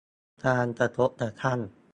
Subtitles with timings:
[0.45, 1.59] การกระทบกระทั่ง